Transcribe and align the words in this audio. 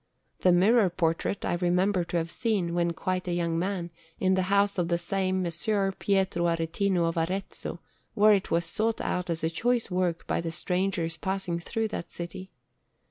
The 0.39 0.51
mirror 0.51 0.89
portrait 0.89 1.45
I 1.45 1.53
remember 1.61 2.03
to 2.05 2.17
have 2.17 2.31
seen, 2.31 2.73
when 2.73 2.91
quite 2.93 3.27
a 3.27 3.33
young 3.33 3.59
man, 3.59 3.91
in 4.19 4.33
the 4.33 4.41
house 4.49 4.79
of 4.79 4.87
the 4.87 4.97
same 4.97 5.43
Messer 5.43 5.91
Pietro 5.99 6.45
Aretino 6.45 7.07
at 7.15 7.29
Arezzo, 7.29 7.79
where 8.15 8.33
it 8.33 8.49
was 8.49 8.65
sought 8.65 8.99
out 8.99 9.29
as 9.29 9.43
a 9.43 9.49
choice 9.51 9.91
work 9.91 10.25
by 10.25 10.41
the 10.41 10.49
strangers 10.49 11.17
passing 11.17 11.59
through 11.59 11.89
that 11.89 12.11
city. 12.11 12.49